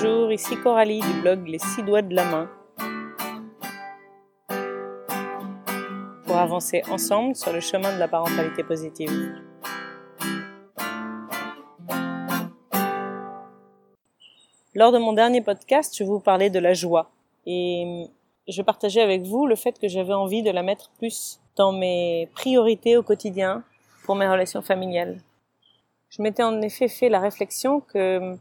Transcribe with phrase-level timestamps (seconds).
[0.00, 2.48] Bonjour, ici Coralie du blog Les six doigts de la main.
[6.24, 9.10] Pour avancer ensemble sur le chemin de la parentalité positive.
[14.74, 17.10] Lors de mon dernier podcast, je vous parlais de la joie.
[17.44, 18.06] Et
[18.46, 22.28] je partageais avec vous le fait que j'avais envie de la mettre plus dans mes
[22.34, 23.64] priorités au quotidien
[24.04, 25.18] pour mes relations familiales.
[26.08, 28.38] Je m'étais en effet fait la réflexion que,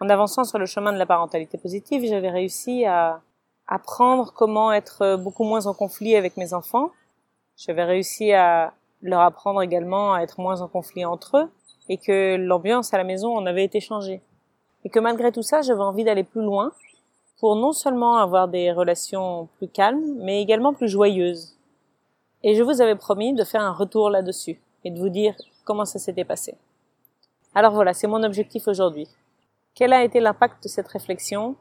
[0.00, 3.20] en avançant sur le chemin de la parentalité positive, j'avais réussi à
[3.66, 6.90] apprendre comment être beaucoup moins en conflit avec mes enfants.
[7.56, 11.50] J'avais réussi à leur apprendre également à être moins en conflit entre eux
[11.88, 14.20] et que l'ambiance à la maison en avait été changée.
[14.84, 16.72] Et que malgré tout ça, j'avais envie d'aller plus loin
[17.40, 21.56] pour non seulement avoir des relations plus calmes, mais également plus joyeuses.
[22.42, 25.84] Et je vous avais promis de faire un retour là-dessus et de vous dire comment
[25.84, 26.54] ça s'était passé.
[27.54, 29.08] Alors voilà, c'est mon objectif aujourd'hui.
[29.78, 31.54] Quel a été l'impact de cette réflexion?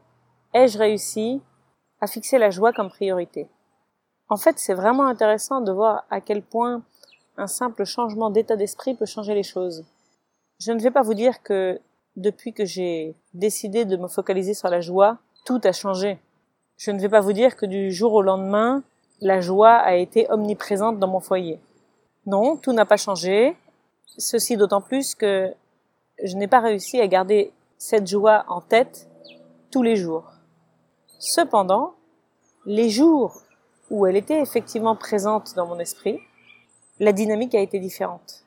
[0.52, 1.40] Ai-je réussi
[2.02, 3.48] à fixer la joie comme priorité?
[4.28, 6.82] En fait, c'est vraiment intéressant de voir à quel point
[7.38, 9.86] un simple changement d'état d'esprit peut changer les choses.
[10.60, 11.80] Je ne vais pas vous dire que
[12.16, 16.18] depuis que j'ai décidé de me focaliser sur la joie, tout a changé.
[16.76, 18.82] Je ne vais pas vous dire que du jour au lendemain,
[19.22, 21.60] la joie a été omniprésente dans mon foyer.
[22.26, 23.56] Non, tout n'a pas changé.
[24.18, 25.54] Ceci d'autant plus que
[26.24, 29.10] je n'ai pas réussi à garder cette joie en tête
[29.72, 30.32] tous les jours.
[31.20, 31.94] Cependant,
[32.66, 33.42] les jours
[33.90, 36.20] où elle était effectivement présente dans mon esprit,
[37.00, 38.44] la dynamique a été différente.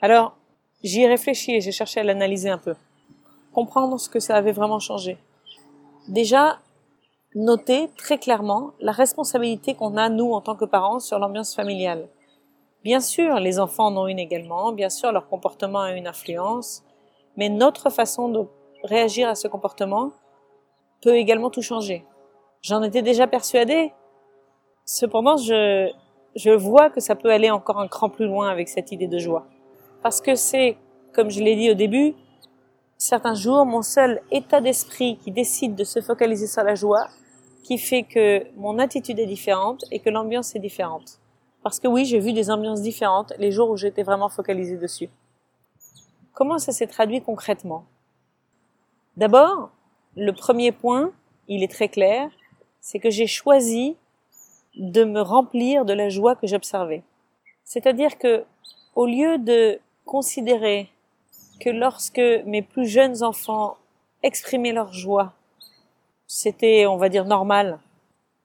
[0.00, 0.36] Alors,
[0.82, 2.74] j'y ai réfléchi et j'ai cherché à l'analyser un peu.
[3.52, 5.18] Comprendre ce que ça avait vraiment changé.
[6.08, 6.58] Déjà,
[7.34, 12.08] noter très clairement la responsabilité qu'on a, nous, en tant que parents, sur l'ambiance familiale.
[12.84, 16.84] Bien sûr, les enfants en ont une également, bien sûr, leur comportement a une influence,
[17.36, 18.46] mais notre façon de
[18.84, 20.10] réagir à ce comportement
[21.02, 22.04] peut également tout changer.
[22.62, 23.92] J'en étais déjà persuadée.
[24.84, 25.90] Cependant, je,
[26.34, 29.18] je vois que ça peut aller encore un cran plus loin avec cette idée de
[29.18, 29.46] joie.
[30.02, 30.76] Parce que c'est,
[31.12, 32.14] comme je l'ai dit au début,
[32.96, 37.08] certains jours, mon seul état d'esprit qui décide de se focaliser sur la joie,
[37.62, 41.20] qui fait que mon attitude est différente et que l'ambiance est différente.
[41.62, 45.10] Parce que oui, j'ai vu des ambiances différentes les jours où j'étais vraiment focalisée dessus.
[46.38, 47.84] Comment ça s'est traduit concrètement?
[49.16, 49.70] D'abord,
[50.14, 51.10] le premier point,
[51.48, 52.30] il est très clair,
[52.80, 53.96] c'est que j'ai choisi
[54.76, 57.02] de me remplir de la joie que j'observais.
[57.64, 58.44] C'est-à-dire que,
[58.94, 60.88] au lieu de considérer
[61.58, 63.76] que lorsque mes plus jeunes enfants
[64.22, 65.32] exprimaient leur joie,
[66.28, 67.80] c'était, on va dire, normal,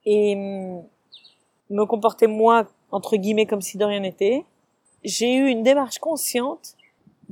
[0.03, 0.83] et mm,
[1.69, 4.45] me comportaient moi, entre guillemets, comme si de rien n'était,
[5.03, 6.75] j'ai eu une démarche consciente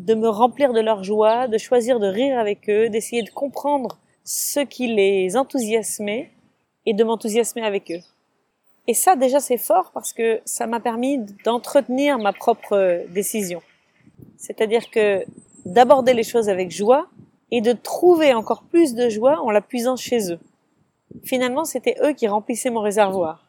[0.05, 3.99] de me remplir de leur joie, de choisir de rire avec eux, d'essayer de comprendre
[4.23, 6.31] ce qui les enthousiasmait
[6.85, 8.01] et de m'enthousiasmer avec eux.
[8.87, 13.61] Et ça, déjà, c'est fort parce que ça m'a permis d'entretenir ma propre décision.
[14.37, 15.23] C'est-à-dire que
[15.65, 17.07] d'aborder les choses avec joie
[17.51, 20.39] et de trouver encore plus de joie en la puisant chez eux.
[21.23, 23.45] Finalement, c'était eux qui remplissaient mon réservoir.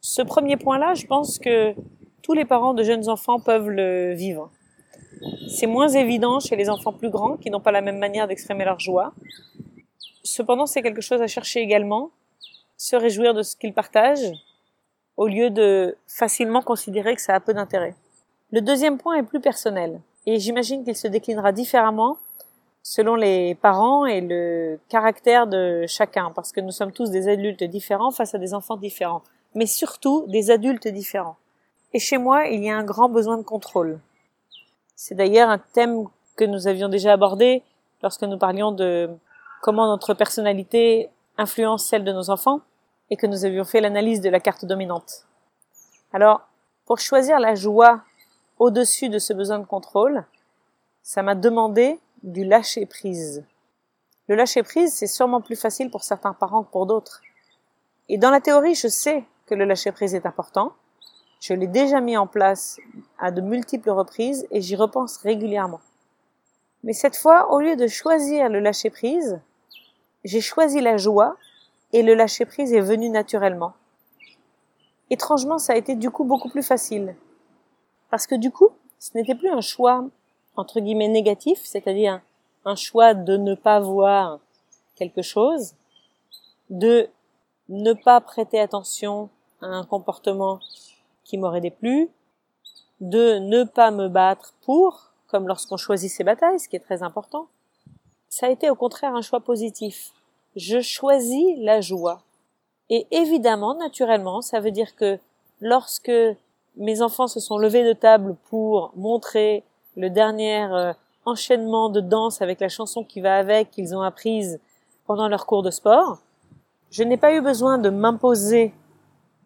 [0.00, 1.74] Ce premier point-là, je pense que
[2.22, 4.50] tous les parents de jeunes enfants peuvent le vivre.
[5.48, 8.64] C'est moins évident chez les enfants plus grands qui n'ont pas la même manière d'exprimer
[8.64, 9.12] leur joie.
[10.22, 12.10] Cependant, c'est quelque chose à chercher également,
[12.76, 14.32] se réjouir de ce qu'ils partagent,
[15.16, 17.94] au lieu de facilement considérer que ça a peu d'intérêt.
[18.52, 20.00] Le deuxième point est plus personnel.
[20.26, 22.18] Et j'imagine qu'il se déclinera différemment
[22.82, 27.64] selon les parents et le caractère de chacun, parce que nous sommes tous des adultes
[27.64, 29.22] différents face à des enfants différents,
[29.54, 31.36] mais surtout des adultes différents.
[31.92, 33.98] Et chez moi, il y a un grand besoin de contrôle.
[35.02, 37.62] C'est d'ailleurs un thème que nous avions déjà abordé
[38.02, 39.08] lorsque nous parlions de
[39.62, 42.60] comment notre personnalité influence celle de nos enfants
[43.08, 45.24] et que nous avions fait l'analyse de la carte dominante.
[46.12, 46.42] Alors,
[46.84, 48.02] pour choisir la joie
[48.58, 50.26] au-dessus de ce besoin de contrôle,
[51.02, 53.42] ça m'a demandé du lâcher prise.
[54.28, 57.22] Le lâcher prise, c'est sûrement plus facile pour certains parents que pour d'autres.
[58.10, 60.74] Et dans la théorie, je sais que le lâcher prise est important.
[61.40, 62.78] Je l'ai déjà mis en place
[63.18, 65.80] à de multiples reprises et j'y repense régulièrement.
[66.84, 69.40] Mais cette fois, au lieu de choisir le lâcher prise,
[70.24, 71.36] j'ai choisi la joie
[71.92, 73.72] et le lâcher prise est venu naturellement.
[75.08, 77.16] Étrangement, ça a été du coup beaucoup plus facile.
[78.10, 80.04] Parce que du coup, ce n'était plus un choix,
[80.56, 82.20] entre guillemets, négatif, c'est-à-dire
[82.64, 84.38] un, choix de ne pas voir
[84.94, 85.74] quelque chose,
[86.68, 87.08] de
[87.70, 89.30] ne pas prêter attention
[89.62, 90.60] à un comportement
[91.30, 92.10] qui m'aurait déplu,
[93.00, 97.04] de ne pas me battre pour, comme lorsqu'on choisit ses batailles, ce qui est très
[97.04, 97.46] important.
[98.28, 100.10] ça a été au contraire un choix positif.
[100.56, 102.22] Je choisis la joie.
[102.88, 105.18] Et évidemment, naturellement, ça veut dire que
[105.60, 106.10] lorsque
[106.76, 109.62] mes enfants se sont levés de table pour montrer
[109.96, 110.92] le dernier euh,
[111.24, 114.58] enchaînement de danse avec la chanson qui va avec qu'ils ont apprise
[115.06, 116.18] pendant leur cours de sport,
[116.90, 118.74] je n'ai pas eu besoin de m'imposer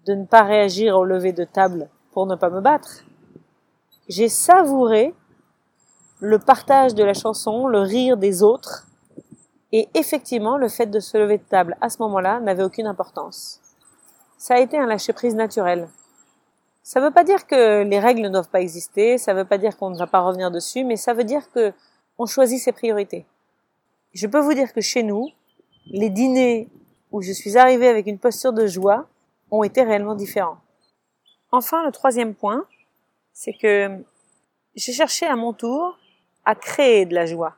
[0.06, 3.04] de ne pas réagir au lever de table pour ne pas me battre.
[4.08, 5.14] J'ai savouré
[6.20, 8.86] le partage de la chanson, le rire des autres,
[9.72, 13.60] et effectivement, le fait de se lever de table à ce moment-là n'avait aucune importance.
[14.38, 15.88] Ça a été un lâcher-prise naturel.
[16.82, 19.44] Ça ne veut pas dire que les règles ne doivent pas exister, ça ne veut
[19.46, 21.72] pas dire qu'on ne va pas revenir dessus, mais ça veut dire que
[22.18, 23.26] on choisit ses priorités.
[24.12, 25.28] Je peux vous dire que chez nous,
[25.86, 26.68] les dîners
[27.10, 29.08] où je suis arrivée avec une posture de joie
[29.58, 30.58] ont été réellement différents.
[31.52, 32.64] Enfin, le troisième point,
[33.32, 34.02] c'est que
[34.74, 35.98] j'ai cherché à mon tour
[36.44, 37.54] à créer de la joie.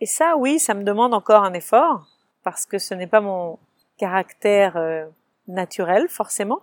[0.00, 2.06] Et ça, oui, ça me demande encore un effort,
[2.42, 3.58] parce que ce n'est pas mon
[3.96, 5.06] caractère euh,
[5.48, 6.60] naturel, forcément,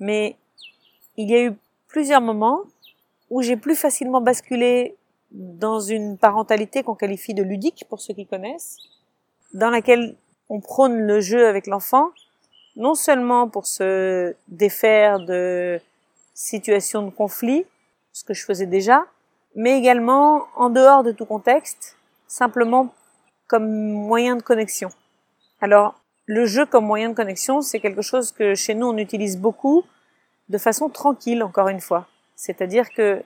[0.00, 0.36] mais
[1.16, 1.52] il y a eu
[1.88, 2.60] plusieurs moments
[3.30, 4.96] où j'ai plus facilement basculé
[5.30, 8.78] dans une parentalité qu'on qualifie de ludique pour ceux qui connaissent,
[9.52, 10.16] dans laquelle
[10.48, 12.10] on prône le jeu avec l'enfant,
[12.78, 15.80] non seulement pour se défaire de
[16.32, 17.66] situations de conflit,
[18.12, 19.04] ce que je faisais déjà,
[19.56, 21.96] mais également en dehors de tout contexte,
[22.28, 22.94] simplement
[23.48, 24.90] comme moyen de connexion.
[25.60, 29.36] Alors, le jeu comme moyen de connexion, c'est quelque chose que chez nous on utilise
[29.38, 29.82] beaucoup
[30.48, 32.06] de façon tranquille, encore une fois.
[32.36, 33.22] C'est-à-dire que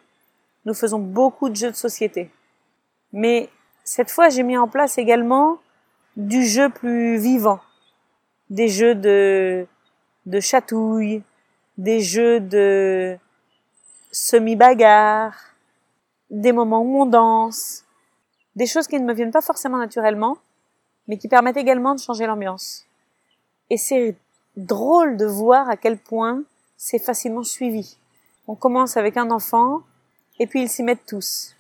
[0.65, 2.31] nous faisons beaucoup de jeux de société.
[3.13, 3.51] Mais
[3.85, 5.59] cette fois, j'ai mis en place également
[6.17, 7.61] du jeu plus vivant.
[8.53, 9.67] Des jeux de,
[10.27, 11.23] de chatouille,
[11.79, 13.17] des jeux de
[14.11, 15.35] semi-bagarre,
[16.31, 17.85] des moments où on danse,
[18.55, 20.37] des choses qui ne me viennent pas forcément naturellement,
[21.09, 22.85] mais qui permettent également de changer l'ambiance.
[23.71, 24.17] Et c'est
[24.57, 26.43] drôle de voir à quel point
[26.77, 27.97] c'est facilement suivi.
[28.47, 29.81] On commence avec un enfant,
[30.39, 31.57] et puis ils s'y mettent tous.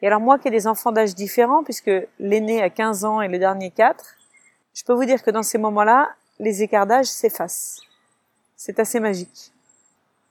[0.00, 1.90] Et alors moi qui ai des enfants d'âge différents, puisque
[2.20, 4.16] l'aîné a 15 ans et le dernier 4,
[4.74, 7.82] je peux vous dire que dans ces moments-là, les écarts d'âge s'effacent.
[8.56, 9.52] C'est assez magique.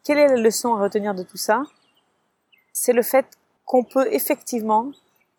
[0.03, 1.63] Quelle est la leçon à retenir de tout ça?
[2.73, 3.25] C'est le fait
[3.63, 4.91] qu'on peut effectivement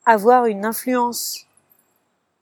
[0.06, 1.46] avoir une influence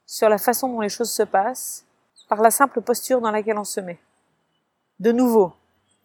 [0.05, 1.85] sur la façon dont les choses se passent
[2.27, 3.97] par la simple posture dans laquelle on se met.
[4.99, 5.51] De nouveau,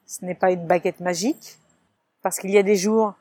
[0.07, 1.59] ce n'est pas une baguette magique,
[2.23, 3.15] parce qu'il y a des jours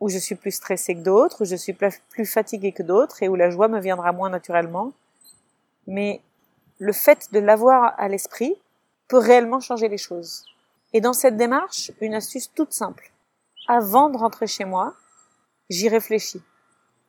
[0.00, 3.28] où je suis plus stressée que d'autres, où je suis plus fatiguée que d'autres et
[3.28, 4.92] où la joie me viendra moins naturellement.
[5.86, 6.20] Mais
[6.78, 8.54] le fait de l'avoir à l'esprit
[9.08, 10.44] peut réellement changer les choses.
[10.92, 13.12] Et dans cette démarche, une astuce toute simple.
[13.66, 14.94] Avant de rentrer chez moi,
[15.68, 16.42] j'y réfléchis.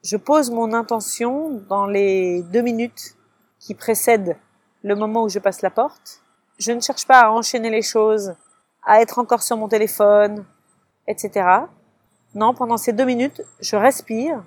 [0.03, 3.15] Je pose mon intention dans les deux minutes
[3.59, 4.37] qui précèdent
[4.83, 6.21] le moment où je passe la porte.
[6.57, 8.33] Je ne cherche pas à enchaîner les choses
[8.83, 10.45] à être encore sur mon téléphone,
[11.07, 11.47] etc.
[12.33, 14.43] Non, pendant ces deux minutes, je respire,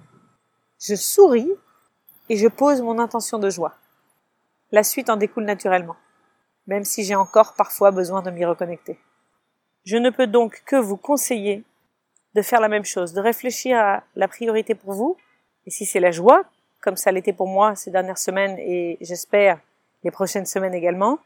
[0.80, 1.50] je souris
[2.28, 3.74] et je pose mon intention de joie.
[4.72, 5.96] La suite en découle naturellement,
[6.66, 8.98] même si j'ai encore parfois besoin de m'y reconnecter.
[9.84, 11.62] Je ne peux donc que vous conseiller
[12.34, 15.16] de faire la même chose, de réfléchir à la priorité pour vous,
[15.66, 16.44] et si c'est la joie,
[16.80, 19.60] comme ça l'était pour moi ces dernières semaines et j'espère
[20.02, 21.20] les prochaines semaines également,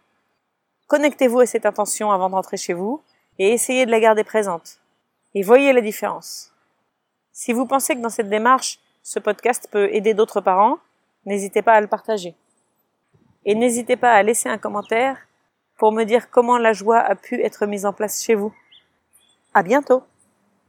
[0.88, 3.02] Connectez-vous à cette intention avant de rentrer chez vous
[3.40, 4.78] et essayez de la garder présente.
[5.35, 6.52] Et voyez la différence.
[7.32, 10.78] Si vous pensez que dans cette démarche, ce podcast peut aider d'autres parents,
[11.25, 12.37] n'hésitez pas à le partager.
[13.47, 15.17] Et n'hésitez pas à laisser un commentaire
[15.79, 18.53] pour me dire comment la joie a pu être mise en place chez vous.
[19.55, 20.03] À bientôt!